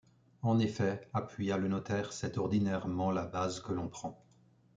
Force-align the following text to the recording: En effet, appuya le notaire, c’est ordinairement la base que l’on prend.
En 0.41 0.57
effet, 0.57 1.07
appuya 1.13 1.57
le 1.59 1.67
notaire, 1.67 2.11
c’est 2.11 2.39
ordinairement 2.39 3.11
la 3.11 3.27
base 3.27 3.59
que 3.59 3.71
l’on 3.71 3.87
prend. 3.87 4.19